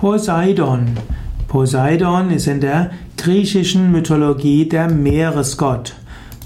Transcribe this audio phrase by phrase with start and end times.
[0.00, 0.88] Poseidon.
[1.48, 5.94] Poseidon ist in der griechischen Mythologie der Meeresgott.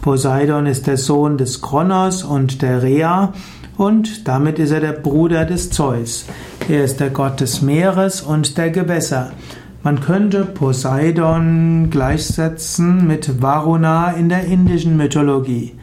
[0.02, 3.32] Poseidon ist der Sohn des Kronos und der Rhea
[3.76, 6.26] und damit ist er der Bruder des Zeus.
[6.68, 9.32] Er ist der Gott des Meeres und der Gewässer.
[9.82, 15.74] Man könnte Poseidon gleichsetzen mit Varuna in der indischen Mythologie.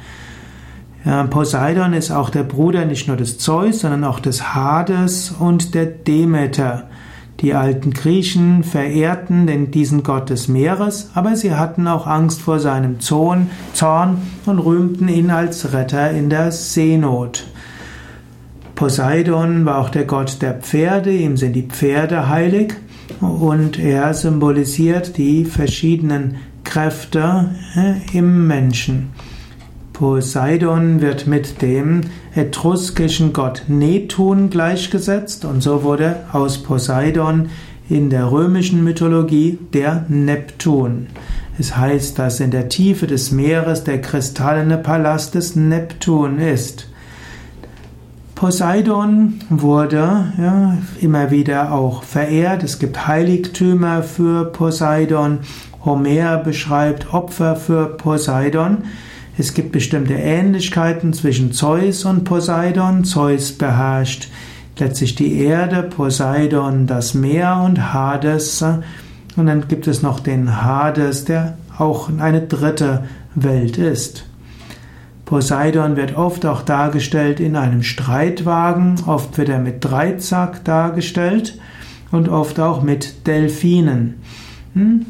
[1.30, 5.86] Poseidon ist auch der Bruder nicht nur des Zeus, sondern auch des Hades und der
[5.86, 6.86] Demeter.
[7.42, 12.60] Die alten Griechen verehrten den, diesen Gott des Meeres, aber sie hatten auch Angst vor
[12.60, 17.46] seinem Zorn, Zorn und rühmten ihn als Retter in der Seenot.
[18.74, 22.74] Poseidon war auch der Gott der Pferde, ihm sind die Pferde heilig
[23.20, 29.10] und er symbolisiert die verschiedenen Kräfte äh, im Menschen.
[29.98, 32.02] Poseidon wird mit dem
[32.36, 37.50] etruskischen Gott Netun gleichgesetzt und so wurde aus Poseidon
[37.90, 41.08] in der römischen Mythologie der Neptun.
[41.58, 46.90] Es heißt, dass in der Tiefe des Meeres der kristallene Palast des Neptun ist.
[48.36, 52.62] Poseidon wurde ja, immer wieder auch verehrt.
[52.62, 55.40] Es gibt Heiligtümer für Poseidon.
[55.84, 58.84] Homer beschreibt Opfer für Poseidon.
[59.40, 63.04] Es gibt bestimmte Ähnlichkeiten zwischen Zeus und Poseidon.
[63.04, 64.30] Zeus beherrscht
[64.80, 68.64] letztlich die Erde, Poseidon das Meer und Hades.
[69.36, 73.04] Und dann gibt es noch den Hades, der auch eine dritte
[73.36, 74.26] Welt ist.
[75.26, 81.60] Poseidon wird oft auch dargestellt in einem Streitwagen, oft wird er mit Dreizack dargestellt
[82.12, 84.16] und oft auch mit Delfinen.
[84.74, 85.06] Hm?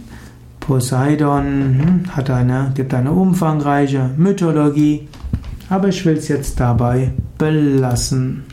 [0.68, 5.08] Poseidon hm, hat eine, gibt eine umfangreiche Mythologie,
[5.70, 8.44] aber ich will es jetzt dabei belassen.